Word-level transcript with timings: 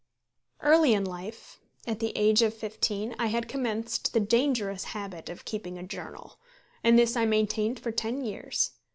Early 0.61 0.95
in 0.95 1.05
life, 1.05 1.59
at 1.85 1.99
the 1.99 2.09
age 2.17 2.41
of 2.41 2.55
fifteen, 2.55 3.13
I 3.19 3.27
had 3.27 3.47
commenced 3.47 4.13
the 4.13 4.19
dangerous 4.19 4.85
habit 4.97 5.29
of 5.29 5.45
keeping 5.45 5.77
a 5.77 5.83
journal, 5.83 6.39
and 6.83 6.97
this 6.97 7.15
I 7.15 7.25
maintained 7.27 7.79
for 7.79 7.91
ten 7.91 8.23
years. 8.25 8.71